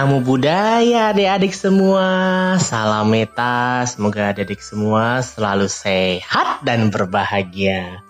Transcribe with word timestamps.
Namo 0.00 0.24
budaya 0.24 1.12
adik-adik 1.12 1.52
semua. 1.52 2.08
Salam 2.56 3.12
meta. 3.12 3.84
Semoga 3.84 4.32
adik-adik 4.32 4.64
semua 4.64 5.20
selalu 5.20 5.68
sehat 5.68 6.64
dan 6.64 6.88
berbahagia. 6.88 8.00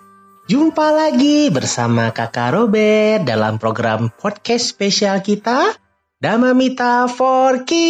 Jumpa 0.47 0.87
lagi 0.87 1.51
bersama 1.51 2.15
kakak 2.15 2.55
Robert 2.55 3.27
dalam 3.27 3.59
program 3.59 4.07
podcast 4.07 4.71
spesial 4.71 5.19
kita 5.19 5.75
Dama 6.15 6.55
Mita 6.55 7.11
for 7.11 7.67
Kids. 7.67 7.83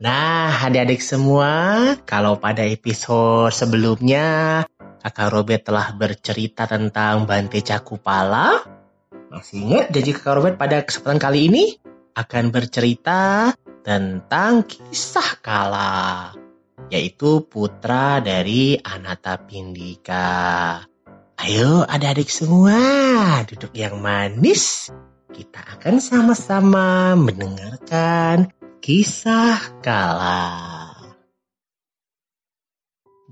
Nah 0.00 0.64
adik-adik 0.64 1.04
semua, 1.04 1.92
kalau 2.08 2.40
pada 2.40 2.64
episode 2.64 3.52
sebelumnya 3.52 4.64
kakak 5.04 5.28
Robert 5.28 5.60
telah 5.68 5.92
bercerita 5.92 6.64
tentang 6.64 7.28
Bante 7.28 7.60
Cakupala, 7.60 8.80
masih 9.32 9.64
ingat 9.64 9.86
janji 9.96 10.12
kakak 10.12 10.34
Robert 10.36 10.56
pada 10.60 10.84
kesempatan 10.84 11.16
kali 11.16 11.48
ini 11.48 11.64
akan 12.12 12.52
bercerita 12.52 13.56
tentang 13.80 14.68
kisah 14.68 15.40
Kala, 15.40 16.36
yaitu 16.92 17.40
putra 17.48 18.20
dari 18.20 18.76
Anata 18.76 19.40
Pindika. 19.40 20.84
Ayo 21.40 21.88
adik-adik 21.88 22.28
semua, 22.28 22.76
duduk 23.48 23.72
yang 23.72 23.98
manis. 23.98 24.92
Kita 25.32 25.64
akan 25.64 25.96
sama-sama 25.96 27.16
mendengarkan 27.16 28.52
kisah 28.84 29.80
Kala. 29.80 30.52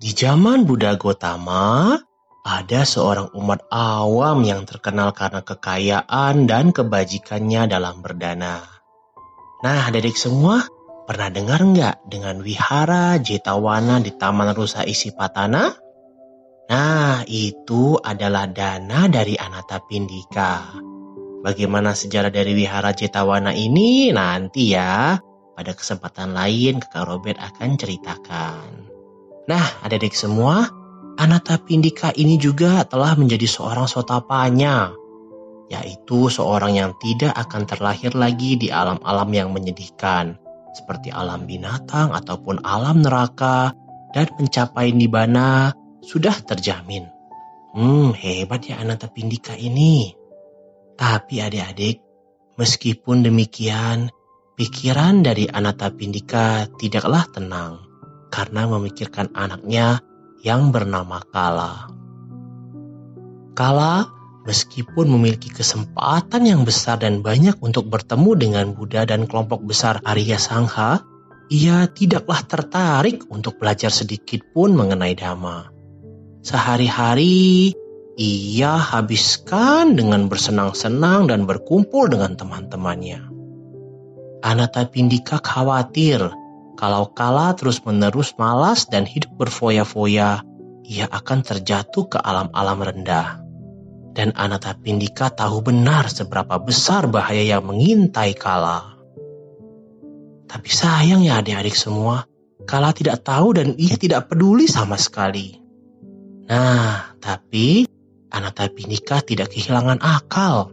Di 0.01 0.17
zaman 0.17 0.65
Buddha 0.65 0.97
Gotama, 0.97 2.01
ada 2.41 2.89
seorang 2.89 3.29
umat 3.37 3.69
awam 3.69 4.41
yang 4.49 4.65
terkenal 4.65 5.13
karena 5.13 5.45
kekayaan 5.45 6.49
dan 6.49 6.73
kebajikannya 6.73 7.69
dalam 7.69 8.01
berdana. 8.01 8.65
Nah, 9.61 9.93
adik 9.93 10.17
semua, 10.17 10.65
pernah 11.05 11.29
dengar 11.29 11.61
nggak 11.61 12.09
dengan 12.09 12.41
wihara 12.41 13.21
Jetawana 13.21 14.01
di 14.01 14.17
Taman 14.17 14.57
Rusa 14.57 14.89
Isipatana? 14.89 15.77
Nah, 16.71 17.27
itu 17.29 18.01
adalah 18.01 18.49
dana 18.49 19.05
dari 19.11 19.37
Anata 19.37 19.85
Pindika. 19.85 20.81
Bagaimana 21.45 21.93
sejarah 21.93 22.33
dari 22.33 22.57
wihara 22.57 22.97
Jetawana 22.97 23.53
ini 23.53 24.15
nanti 24.17 24.73
ya, 24.73 25.21
pada 25.53 25.77
kesempatan 25.77 26.33
lain 26.33 26.81
kakak 26.81 27.05
Robert 27.05 27.37
akan 27.37 27.77
ceritakan. 27.77 28.89
Nah, 29.45 29.67
adik-adik 29.85 30.17
semua, 30.17 30.80
Anata 31.21 31.61
Pindika 31.61 32.17
ini 32.17 32.41
juga 32.41 32.81
telah 32.89 33.13
menjadi 33.13 33.45
seorang 33.45 33.85
sotapanya, 33.85 34.97
yaitu 35.69 36.33
seorang 36.33 36.73
yang 36.73 36.97
tidak 36.97 37.37
akan 37.37 37.69
terlahir 37.69 38.17
lagi 38.17 38.57
di 38.57 38.73
alam-alam 38.73 39.29
yang 39.29 39.53
menyedihkan, 39.53 40.41
seperti 40.73 41.13
alam 41.13 41.45
binatang 41.45 42.17
ataupun 42.17 42.65
alam 42.65 43.05
neraka, 43.05 43.77
dan 44.17 44.33
mencapai 44.41 44.97
nibana 44.97 45.77
sudah 46.01 46.41
terjamin. 46.41 47.05
Hmm, 47.77 48.17
hebat 48.17 48.65
ya 48.65 48.81
Anata 48.81 49.13
Pindika 49.13 49.53
ini. 49.61 50.17
Tapi 50.97 51.45
adik-adik, 51.45 52.01
meskipun 52.57 53.29
demikian, 53.29 54.09
pikiran 54.57 55.21
dari 55.21 55.53
Anata 55.53 55.93
Pindika 55.93 56.65
tidaklah 56.81 57.29
tenang 57.29 57.85
karena 58.33 58.65
memikirkan 58.73 59.37
anaknya 59.37 60.01
yang 60.41 60.73
bernama 60.73 61.21
Kala. 61.29 61.89
Kala 63.53 64.09
meskipun 64.49 65.07
memiliki 65.13 65.53
kesempatan 65.53 66.49
yang 66.49 66.65
besar 66.65 66.99
dan 67.01 67.21
banyak 67.21 67.55
untuk 67.61 67.93
bertemu 67.93 68.31
dengan 68.37 68.67
Buddha 68.73 69.05
dan 69.05 69.29
kelompok 69.29 69.61
besar 69.63 70.01
Arya 70.03 70.41
Sangha, 70.41 71.05
ia 71.53 71.85
tidaklah 71.91 72.41
tertarik 72.47 73.27
untuk 73.29 73.61
belajar 73.61 73.93
sedikit 73.93 74.41
pun 74.55 74.73
mengenai 74.73 75.13
Dhamma. 75.13 75.69
Sehari-hari 76.41 77.77
ia 78.17 78.81
habiskan 78.81 79.93
dengan 79.93 80.33
bersenang-senang 80.33 81.29
dan 81.29 81.45
berkumpul 81.45 82.09
dengan 82.09 82.33
teman-temannya. 82.39 83.29
Anata 84.41 84.89
Pindika 84.89 85.37
khawatir 85.37 86.33
kalau 86.81 87.13
Kala 87.13 87.53
terus-menerus 87.53 88.33
malas 88.41 88.89
dan 88.89 89.05
hidup 89.05 89.37
berfoya-foya, 89.37 90.41
ia 90.89 91.07
akan 91.13 91.45
terjatuh 91.45 92.09
ke 92.09 92.17
alam-alam 92.17 92.81
rendah. 92.81 93.37
Dan 94.17 94.33
Anata 94.33 94.73
Pindika 94.81 95.29
tahu 95.29 95.61
benar 95.61 96.09
seberapa 96.09 96.57
besar 96.57 97.05
bahaya 97.05 97.45
yang 97.45 97.69
mengintai 97.69 98.33
Kala. 98.33 98.97
Tapi 100.49 100.71
sayang 100.73 101.21
ya 101.21 101.45
adik-adik 101.45 101.77
semua, 101.77 102.25
Kala 102.65 102.97
tidak 102.97 103.29
tahu 103.29 103.61
dan 103.61 103.77
ia 103.77 104.01
tidak 104.01 104.33
peduli 104.33 104.65
sama 104.65 104.97
sekali. 104.97 105.61
Nah, 106.49 107.13
tapi 107.21 107.85
Anata 108.33 108.73
Pindika 108.73 109.21
tidak 109.21 109.53
kehilangan 109.53 110.01
akal. 110.01 110.73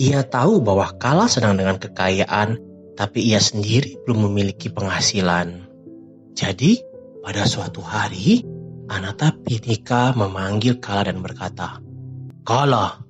Ia 0.00 0.24
tahu 0.24 0.64
bahwa 0.64 0.88
Kala 0.96 1.28
senang 1.28 1.60
dengan 1.60 1.76
kekayaan 1.76 2.73
tapi 2.94 3.26
ia 3.26 3.42
sendiri 3.42 3.98
belum 4.06 4.30
memiliki 4.30 4.70
penghasilan. 4.70 5.66
Jadi, 6.34 6.78
pada 7.22 7.46
suatu 7.46 7.82
hari, 7.82 8.42
Anata 8.90 9.34
Pinika 9.34 10.14
memanggil 10.14 10.78
Kala 10.78 11.10
dan 11.10 11.22
berkata, 11.22 11.78
Kala, 12.46 13.00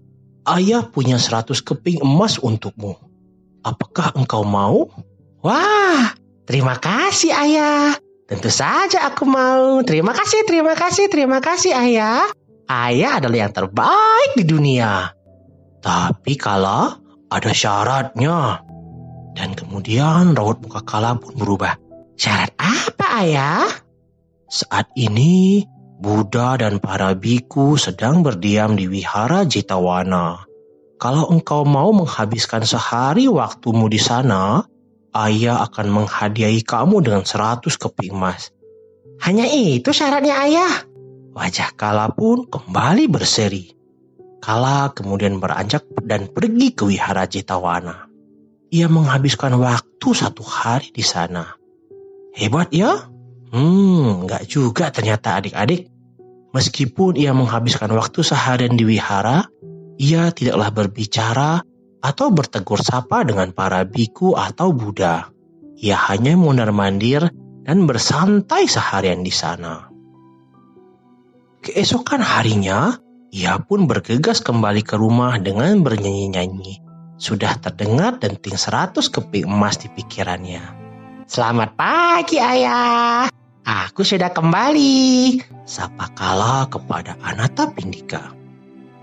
ayah 0.48 0.86
punya 0.88 1.20
seratus 1.20 1.64
keping 1.64 2.00
emas 2.04 2.40
untukmu. 2.40 2.96
Apakah 3.64 4.12
engkau 4.16 4.44
mau? 4.44 4.92
Wah, 5.40 6.12
terima 6.44 6.76
kasih 6.76 7.32
ayah. 7.32 7.96
Tentu 8.24 8.48
saja 8.48 9.04
aku 9.08 9.28
mau. 9.28 9.84
Terima 9.84 10.16
kasih, 10.16 10.48
terima 10.48 10.72
kasih, 10.72 11.12
terima 11.12 11.38
kasih 11.44 11.76
ayah. 11.76 12.28
Ayah 12.64 13.20
adalah 13.20 13.48
yang 13.48 13.52
terbaik 13.52 14.30
di 14.36 14.44
dunia. 14.48 15.12
Tapi 15.84 16.32
Kala, 16.40 16.96
ada 17.28 17.50
syaratnya. 17.52 18.64
Kemudian 19.74 20.38
raut 20.38 20.62
muka 20.62 20.86
Kala 20.86 21.18
pun 21.18 21.34
berubah. 21.34 21.74
Syarat 22.14 22.54
apa 22.62 23.26
ayah? 23.26 23.66
Saat 24.46 24.86
ini 24.94 25.66
Buddha 25.98 26.54
dan 26.54 26.78
para 26.78 27.10
biku 27.18 27.74
sedang 27.74 28.22
berdiam 28.22 28.78
di 28.78 28.86
wihara 28.86 29.42
Jitawana. 29.42 30.46
Kalau 31.02 31.26
engkau 31.26 31.66
mau 31.66 31.90
menghabiskan 31.90 32.62
sehari 32.62 33.26
waktumu 33.26 33.90
di 33.90 33.98
sana, 33.98 34.62
ayah 35.10 35.66
akan 35.66 36.06
menghadiahi 36.06 36.62
kamu 36.62 37.02
dengan 37.02 37.26
seratus 37.26 37.74
keping 37.74 38.14
emas. 38.14 38.54
Hanya 39.26 39.50
itu 39.50 39.90
syaratnya 39.90 40.38
ayah. 40.38 40.86
Wajah 41.34 41.74
Kala 41.74 42.14
pun 42.14 42.46
kembali 42.46 43.10
berseri. 43.10 43.74
Kala 44.38 44.94
kemudian 44.94 45.42
beranjak 45.42 45.82
dan 46.06 46.30
pergi 46.30 46.78
ke 46.78 46.86
wihara 46.86 47.26
Jitawana 47.26 48.13
ia 48.74 48.90
menghabiskan 48.90 49.54
waktu 49.62 50.08
satu 50.10 50.42
hari 50.42 50.90
di 50.90 51.06
sana. 51.06 51.54
Hebat 52.34 52.74
ya? 52.74 53.06
Hmm, 53.54 54.26
nggak 54.26 54.50
juga 54.50 54.90
ternyata 54.90 55.38
adik-adik. 55.38 55.86
Meskipun 56.50 57.14
ia 57.14 57.30
menghabiskan 57.30 57.94
waktu 57.94 58.26
seharian 58.26 58.74
di 58.74 58.82
wihara, 58.82 59.46
ia 59.94 60.34
tidaklah 60.34 60.74
berbicara 60.74 61.62
atau 62.02 62.34
bertegur 62.34 62.82
sapa 62.82 63.22
dengan 63.22 63.54
para 63.54 63.86
biku 63.86 64.34
atau 64.34 64.74
Buddha. 64.74 65.30
Ia 65.78 65.94
hanya 66.10 66.34
mondar-mandir 66.34 67.30
dan 67.62 67.86
bersantai 67.86 68.66
seharian 68.66 69.22
di 69.22 69.30
sana. 69.30 69.86
Keesokan 71.62 72.22
harinya, 72.22 72.98
ia 73.30 73.54
pun 73.62 73.86
bergegas 73.86 74.42
kembali 74.42 74.82
ke 74.82 74.98
rumah 74.98 75.38
dengan 75.38 75.78
bernyanyi-nyanyi 75.86 76.83
sudah 77.16 77.54
terdengar 77.62 78.18
denting 78.18 78.58
seratus 78.58 79.06
keping 79.06 79.46
emas 79.46 79.78
di 79.78 79.88
pikirannya. 79.90 80.62
Selamat 81.24 81.72
pagi 81.78 82.36
ayah, 82.42 83.30
aku 83.64 84.04
sudah 84.04 84.30
kembali. 84.34 85.40
Sapa 85.64 86.12
Kala 86.12 86.68
kepada 86.68 87.16
Anata 87.24 87.72
Pindika. 87.72 88.34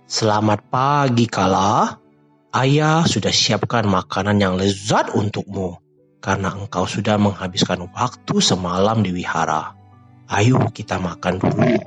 Selamat 0.06 0.62
pagi 0.70 1.26
Kala, 1.26 1.98
ayah 2.54 3.08
sudah 3.08 3.34
siapkan 3.34 3.88
makanan 3.90 4.38
yang 4.38 4.54
lezat 4.60 5.10
untukmu. 5.16 5.80
Karena 6.22 6.54
engkau 6.54 6.86
sudah 6.86 7.18
menghabiskan 7.18 7.90
waktu 7.98 8.36
semalam 8.38 9.02
di 9.02 9.10
wihara. 9.10 9.74
Ayo 10.30 10.70
kita 10.70 11.02
makan 11.02 11.42
dulu. 11.42 11.82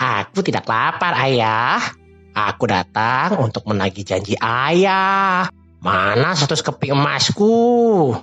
Aku 0.00 0.40
tidak 0.40 0.64
lapar 0.64 1.12
ayah. 1.20 1.99
Aku 2.30 2.70
datang 2.70 3.42
untuk 3.42 3.66
menagih 3.66 4.06
janji 4.06 4.38
ayah. 4.38 5.50
Mana 5.80 6.36
satu 6.36 6.54
keping 6.54 6.94
emasku? 6.94 8.14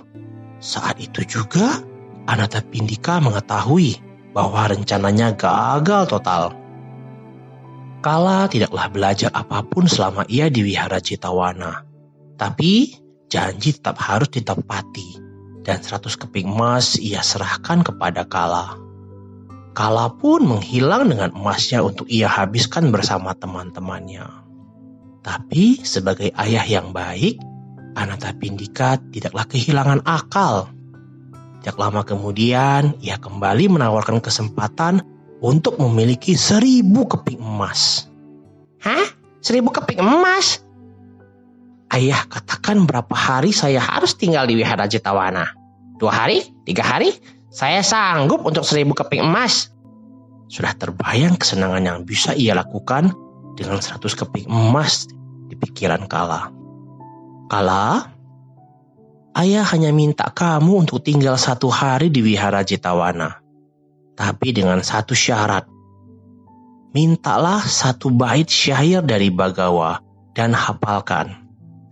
Saat 0.58 1.02
itu 1.02 1.26
juga, 1.26 1.82
Anata 2.24 2.64
Pindika 2.64 3.20
mengetahui 3.20 4.00
bahwa 4.32 4.70
rencananya 4.70 5.34
gagal 5.34 6.08
total. 6.08 6.54
Kala 7.98 8.46
tidaklah 8.46 8.86
belajar 8.94 9.30
apa 9.34 9.66
pun 9.66 9.90
selama 9.90 10.22
ia 10.30 10.46
di 10.48 10.62
wihara 10.62 11.02
Citawana. 11.02 11.82
Tapi 12.38 12.94
janji 13.26 13.74
tetap 13.74 13.98
harus 13.98 14.30
ditepati 14.30 15.18
dan 15.66 15.82
seratus 15.82 16.14
keping 16.14 16.48
emas 16.48 16.96
ia 16.96 17.20
serahkan 17.20 17.82
kepada 17.82 18.22
Kala. 18.24 18.87
Kala 19.78 20.10
pun 20.10 20.42
menghilang 20.42 21.06
dengan 21.06 21.30
emasnya 21.30 21.86
untuk 21.86 22.10
ia 22.10 22.26
habiskan 22.26 22.90
bersama 22.90 23.30
teman-temannya. 23.38 24.26
Tapi 25.22 25.86
sebagai 25.86 26.34
ayah 26.34 26.66
yang 26.66 26.90
baik, 26.90 27.38
Anata 27.94 28.34
Pindika 28.34 28.98
tidaklah 29.14 29.46
kehilangan 29.46 30.02
akal. 30.02 30.66
Sejak 31.62 31.78
lama 31.78 32.02
kemudian, 32.02 32.98
ia 32.98 33.22
kembali 33.22 33.70
menawarkan 33.70 34.18
kesempatan 34.18 34.98
untuk 35.38 35.78
memiliki 35.78 36.34
seribu 36.34 37.06
keping 37.06 37.38
emas. 37.38 38.10
Hah? 38.82 39.14
Seribu 39.38 39.70
keping 39.70 40.02
emas? 40.02 40.58
Ayah 41.94 42.26
katakan 42.26 42.82
berapa 42.82 43.14
hari 43.14 43.54
saya 43.54 43.78
harus 43.78 44.18
tinggal 44.18 44.42
di 44.50 44.58
Wihara 44.58 44.90
Jetawana. 44.90 45.54
Dua 46.02 46.10
hari? 46.10 46.42
Tiga 46.66 46.82
hari? 46.82 47.37
Saya 47.48 47.80
sanggup 47.80 48.44
untuk 48.44 48.60
seribu 48.60 48.92
keping 48.92 49.24
emas. 49.24 49.72
Sudah 50.52 50.76
terbayang 50.76 51.40
kesenangan 51.40 51.84
yang 51.84 51.98
bisa 52.04 52.36
ia 52.36 52.52
lakukan 52.52 53.12
dengan 53.56 53.80
seratus 53.80 54.12
keping 54.12 54.48
emas 54.48 55.08
di 55.48 55.56
pikiran 55.56 56.04
Kala. 56.04 56.52
Kala, 57.48 58.12
ayah 59.40 59.64
hanya 59.72 59.88
minta 59.96 60.28
kamu 60.28 60.84
untuk 60.84 61.00
tinggal 61.00 61.40
satu 61.40 61.72
hari 61.72 62.12
di 62.12 62.20
Wihara 62.20 62.60
Jetawana. 62.60 63.40
Tapi 64.12 64.52
dengan 64.52 64.84
satu 64.84 65.16
syarat. 65.16 65.64
Mintalah 66.92 67.64
satu 67.64 68.12
bait 68.12 68.48
syair 68.48 69.00
dari 69.04 69.32
Bagawa 69.32 70.00
dan 70.36 70.52
hafalkan. 70.52 71.47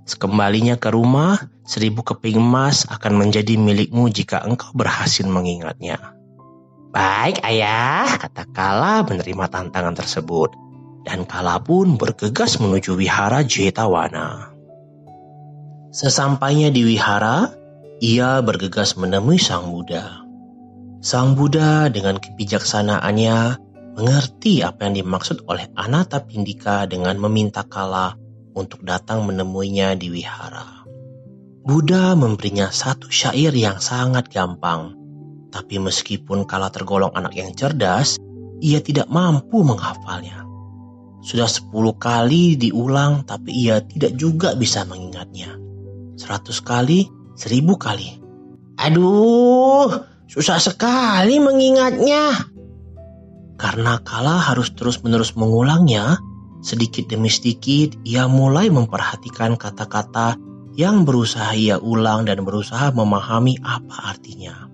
Sekembalinya 0.06 0.78
ke 0.78 0.94
rumah, 0.94 1.50
seribu 1.66 2.06
keping 2.06 2.38
emas 2.38 2.86
akan 2.86 3.26
menjadi 3.26 3.58
milikmu 3.58 4.06
jika 4.06 4.38
engkau 4.46 4.70
berhasil 4.70 5.26
mengingatnya. 5.26 5.98
Baik 6.94 7.42
ayah, 7.42 8.06
kata 8.14 8.46
Kala 8.54 9.02
menerima 9.02 9.50
tantangan 9.50 9.98
tersebut. 9.98 10.54
Dan 11.02 11.26
Kala 11.26 11.58
pun 11.58 11.98
bergegas 11.98 12.62
menuju 12.62 12.94
wihara 12.94 13.42
Jetawana. 13.42 14.54
Sesampainya 15.90 16.70
di 16.70 16.86
wihara, 16.86 17.50
ia 17.98 18.38
bergegas 18.46 18.94
menemui 18.94 19.42
Sang 19.42 19.74
Buddha. 19.74 20.22
Sang 21.02 21.34
Buddha 21.34 21.90
dengan 21.90 22.22
kebijaksanaannya 22.22 23.36
mengerti 23.98 24.62
apa 24.62 24.86
yang 24.86 25.02
dimaksud 25.02 25.50
oleh 25.50 25.66
Anata 25.74 26.22
Pindika 26.22 26.86
dengan 26.86 27.18
meminta 27.18 27.66
Kala 27.66 28.25
untuk 28.56 28.82
datang 28.82 29.28
menemuinya 29.28 29.92
di 29.94 30.08
wihara. 30.08 30.88
Buddha 31.66 32.16
memberinya 32.16 32.72
satu 32.72 33.12
syair 33.12 33.52
yang 33.52 33.76
sangat 33.78 34.32
gampang, 34.32 34.96
tapi 35.52 35.76
meskipun 35.76 36.48
kala 36.48 36.72
tergolong 36.72 37.12
anak 37.12 37.36
yang 37.36 37.52
cerdas, 37.52 38.16
ia 38.64 38.80
tidak 38.80 39.12
mampu 39.12 39.60
menghafalnya. 39.60 40.46
Sudah 41.26 41.50
sepuluh 41.50 41.92
kali 41.98 42.54
diulang, 42.54 43.26
tapi 43.26 43.66
ia 43.66 43.82
tidak 43.82 44.14
juga 44.14 44.54
bisa 44.54 44.86
mengingatnya. 44.86 45.58
Seratus 46.14 46.62
kali, 46.62 47.10
seribu 47.34 47.74
kali. 47.74 48.22
Aduh, 48.78 50.06
susah 50.30 50.62
sekali 50.62 51.42
mengingatnya. 51.42 52.46
Karena 53.58 53.98
kala 54.06 54.38
harus 54.38 54.70
terus-menerus 54.76 55.34
mengulangnya, 55.34 56.20
Sedikit 56.66 57.06
demi 57.06 57.30
sedikit, 57.30 57.94
ia 58.02 58.26
mulai 58.26 58.74
memperhatikan 58.74 59.54
kata-kata 59.54 60.34
yang 60.74 61.06
berusaha 61.06 61.54
ia 61.54 61.78
ulang 61.78 62.26
dan 62.26 62.42
berusaha 62.42 62.90
memahami 62.90 63.62
apa 63.62 64.10
artinya. 64.10 64.66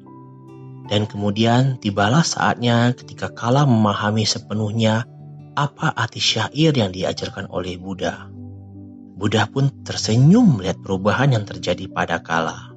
Dan 0.88 1.04
kemudian 1.04 1.76
tibalah 1.84 2.24
saatnya 2.24 2.96
ketika 2.96 3.28
Kala 3.28 3.68
memahami 3.68 4.24
sepenuhnya 4.24 5.04
apa 5.52 5.92
arti 5.92 6.16
syair 6.16 6.72
yang 6.72 6.96
diajarkan 6.96 7.52
oleh 7.52 7.76
Buddha. 7.76 8.24
Buddha 9.12 9.44
pun 9.52 9.68
tersenyum 9.84 10.64
melihat 10.64 10.80
perubahan 10.80 11.36
yang 11.36 11.44
terjadi 11.44 11.92
pada 11.92 12.24
Kala. 12.24 12.72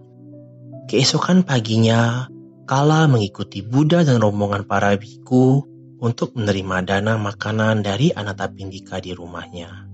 Keesokan 0.91 1.47
paginya, 1.47 2.27
Kala 2.67 3.07
mengikuti 3.07 3.63
Buddha 3.63 4.03
dan 4.03 4.19
rombongan 4.19 4.67
para 4.67 4.91
biku 4.99 5.63
untuk 5.99 6.35
menerima 6.35 6.83
dana 6.83 7.15
makanan 7.15 7.85
dari 7.85 8.11
Anata 8.11 8.51
Pindika 8.51 8.99
di 8.99 9.15
rumahnya. 9.15 9.87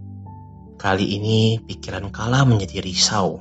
Kali 0.81 1.13
ini 1.13 1.61
pikiran 1.61 2.09
Kala 2.09 2.41
menjadi 2.41 2.81
risau. 2.81 3.37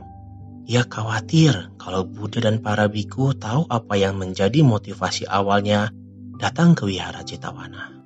Ia 0.69 0.85
khawatir 0.85 1.73
kalau 1.81 2.05
Buddha 2.05 2.45
dan 2.45 2.61
para 2.61 2.85
biku 2.85 3.33
tahu 3.33 3.65
apa 3.73 3.97
yang 3.97 4.21
menjadi 4.21 4.61
motivasi 4.61 5.25
awalnya 5.25 5.89
datang 6.37 6.77
ke 6.77 6.85
wihara 6.85 7.25
Citawana. 7.25 7.97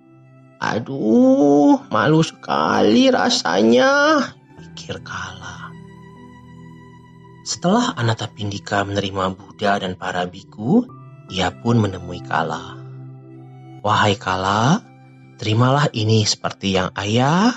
Aduh, 0.63 1.83
malu 1.91 2.23
sekali 2.23 3.11
rasanya, 3.11 4.23
pikir 4.55 5.03
Kala. 5.03 5.75
Setelah 7.45 7.93
Anata 7.99 8.31
Pindika 8.31 8.87
menerima 8.87 9.35
Buddha 9.35 9.83
dan 9.83 9.99
para 9.99 10.25
biku, 10.25 10.87
ia 11.29 11.53
pun 11.53 11.83
menemui 11.83 12.23
Kala. 12.25 12.84
Wahai 13.85 14.17
Kala, 14.17 14.81
terimalah 15.37 15.93
ini 15.93 16.25
seperti 16.25 16.73
yang 16.73 16.89
ayah. 16.97 17.53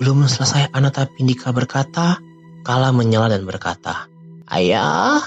Belum 0.00 0.24
selesai 0.24 0.72
Anata 0.72 1.04
Pindika 1.04 1.52
berkata, 1.52 2.16
Kala 2.64 2.88
menyela 2.88 3.28
dan 3.28 3.44
berkata, 3.44 4.08
Ayah, 4.48 5.20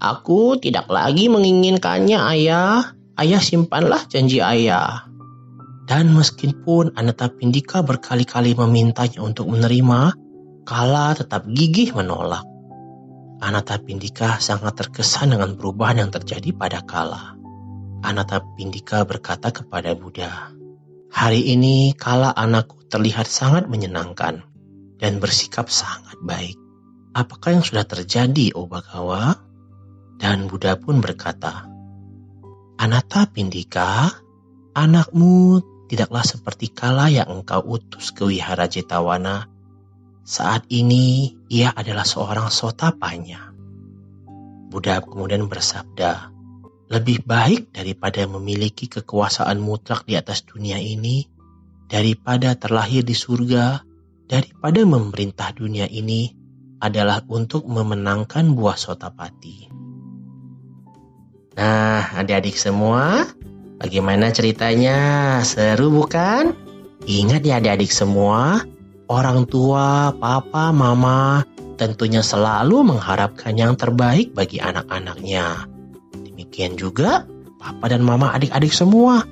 aku 0.00 0.56
tidak 0.56 0.88
lagi 0.88 1.28
menginginkannya 1.28 2.16
ayah. 2.16 2.96
Ayah 3.20 3.42
simpanlah 3.44 4.08
janji 4.08 4.40
ayah. 4.40 5.04
Dan 5.84 6.16
meskipun 6.16 6.96
Anata 6.96 7.28
Pindika 7.28 7.84
berkali-kali 7.84 8.56
memintanya 8.56 9.20
untuk 9.20 9.52
menerima, 9.52 10.16
Kala 10.64 11.12
tetap 11.12 11.44
gigih 11.44 11.92
menolak. 11.92 12.48
Anata 13.44 13.76
Pindika 13.76 14.40
sangat 14.40 14.72
terkesan 14.80 15.36
dengan 15.36 15.52
perubahan 15.60 16.00
yang 16.00 16.08
terjadi 16.08 16.48
pada 16.56 16.80
Kala. 16.80 17.39
Anata 18.00 18.40
Pindika 18.56 19.04
berkata 19.04 19.52
kepada 19.52 19.92
Buddha, 19.92 20.56
Hari 21.12 21.52
ini 21.52 21.92
kala 21.92 22.32
anakku 22.32 22.88
terlihat 22.88 23.28
sangat 23.28 23.68
menyenangkan 23.68 24.40
dan 24.96 25.12
bersikap 25.20 25.68
sangat 25.68 26.16
baik. 26.24 26.56
Apakah 27.12 27.60
yang 27.60 27.64
sudah 27.66 27.84
terjadi, 27.84 28.56
O 28.56 28.64
Bagawa? 28.64 29.36
Dan 30.16 30.48
Buddha 30.48 30.80
pun 30.80 31.04
berkata, 31.04 31.68
Anata 32.80 33.28
Pindika, 33.28 34.16
anakmu 34.72 35.60
tidaklah 35.92 36.24
seperti 36.24 36.72
kala 36.72 37.12
yang 37.12 37.28
engkau 37.28 37.60
utus 37.60 38.16
ke 38.16 38.24
wihara 38.24 38.64
Jetawana. 38.64 39.44
Saat 40.24 40.64
ini 40.72 41.36
ia 41.52 41.68
adalah 41.76 42.08
seorang 42.08 42.48
sotapanya. 42.48 43.52
Buddha 44.72 45.04
kemudian 45.04 45.50
bersabda, 45.50 46.39
lebih 46.90 47.22
baik 47.22 47.70
daripada 47.70 48.26
memiliki 48.26 48.90
kekuasaan 48.90 49.62
mutlak 49.62 50.02
di 50.10 50.18
atas 50.18 50.42
dunia 50.42 50.74
ini, 50.74 51.22
daripada 51.86 52.58
terlahir 52.58 53.06
di 53.06 53.14
surga, 53.14 53.78
daripada 54.26 54.82
memerintah 54.82 55.54
dunia 55.54 55.86
ini, 55.86 56.34
adalah 56.82 57.22
untuk 57.30 57.70
memenangkan 57.70 58.58
buah 58.58 58.74
sotapati. 58.74 59.70
Nah, 61.54 62.10
adik-adik 62.18 62.58
semua, 62.58 63.22
bagaimana 63.78 64.34
ceritanya? 64.34 64.98
Seru 65.46 65.94
bukan? 65.94 66.58
Ingat 67.06 67.46
ya 67.46 67.62
adik-adik 67.62 67.94
semua, 67.94 68.66
orang 69.06 69.46
tua, 69.46 70.10
papa, 70.18 70.74
mama 70.74 71.46
tentunya 71.78 72.20
selalu 72.20 72.82
mengharapkan 72.82 73.54
yang 73.56 73.72
terbaik 73.78 74.34
bagi 74.36 74.60
anak-anaknya 74.60 75.69
Demikian 76.50 76.74
juga 76.74 77.30
papa 77.62 77.86
dan 77.86 78.02
mama 78.02 78.34
adik-adik 78.34 78.74
semua. 78.74 79.22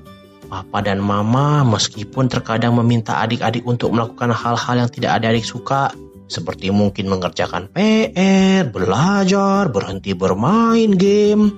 Papa 0.46 0.86
dan 0.86 1.02
mama 1.02 1.66
meskipun 1.66 2.30
terkadang 2.30 2.78
meminta 2.78 3.18
adik-adik 3.18 3.66
untuk 3.66 3.90
melakukan 3.90 4.30
hal-hal 4.30 4.86
yang 4.86 4.86
tidak 4.86 5.18
adik-adik 5.18 5.42
suka, 5.42 5.90
seperti 6.30 6.70
mungkin 6.70 7.10
mengerjakan 7.10 7.74
PR, 7.74 8.70
belajar, 8.70 9.66
berhenti 9.66 10.14
bermain 10.14 10.94
game, 10.94 11.50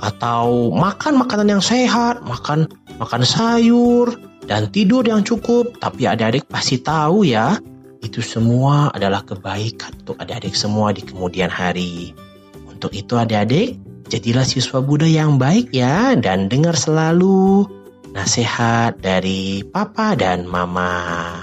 atau 0.00 0.72
makan 0.72 1.20
makanan 1.20 1.52
yang 1.52 1.60
sehat, 1.60 2.24
makan 2.24 2.72
makan 2.96 3.28
sayur, 3.28 4.16
dan 4.48 4.72
tidur 4.72 5.04
yang 5.04 5.20
cukup. 5.20 5.76
Tapi 5.84 6.08
adik-adik 6.08 6.48
pasti 6.48 6.80
tahu 6.80 7.28
ya, 7.28 7.60
itu 8.00 8.24
semua 8.24 8.88
adalah 8.88 9.20
kebaikan 9.20 10.00
untuk 10.00 10.16
adik-adik 10.16 10.56
semua 10.56 10.96
di 10.96 11.04
kemudian 11.04 11.52
hari. 11.52 12.16
Untuk 12.64 12.96
itu 12.96 13.20
adik-adik, 13.20 13.83
Jadilah 14.04 14.44
siswa 14.44 14.84
Buddha 14.84 15.08
yang 15.08 15.40
baik 15.40 15.72
ya 15.72 16.12
dan 16.20 16.52
dengar 16.52 16.76
selalu 16.76 17.64
nasihat 18.12 19.00
dari 19.00 19.64
papa 19.64 20.12
dan 20.14 20.44
mama. 20.44 21.40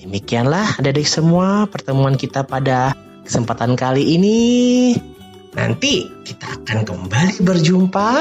Demikianlah 0.00 0.80
adik-adik 0.80 1.08
semua 1.08 1.68
pertemuan 1.68 2.16
kita 2.16 2.44
pada 2.44 2.96
kesempatan 3.24 3.76
kali 3.76 4.16
ini 4.16 4.40
nanti 5.56 6.08
kita 6.24 6.60
akan 6.60 6.84
kembali 6.84 7.40
berjumpa 7.40 8.12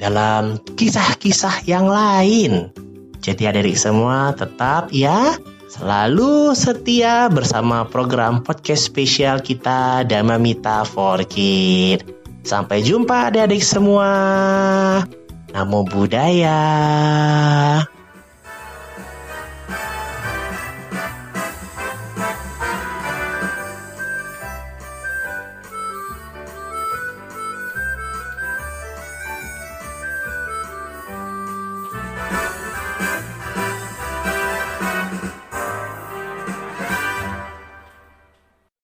dalam 0.00 0.60
kisah-kisah 0.76 1.64
yang 1.68 1.88
lain. 1.88 2.72
Jadi 3.20 3.48
adik-adik 3.48 3.76
semua 3.76 4.32
tetap 4.32 4.88
ya 4.92 5.36
selalu 5.68 6.56
setia 6.56 7.28
bersama 7.28 7.84
program 7.84 8.40
podcast 8.40 8.88
spesial 8.88 9.44
kita 9.44 10.08
Damamita 10.08 10.88
for 10.88 11.20
Kid. 11.24 12.19
Sampai 12.40 12.80
jumpa 12.80 13.28
adik-adik 13.28 13.60
semua. 13.60 14.08
Namo 15.52 15.84
Buddhaya. 15.84 16.60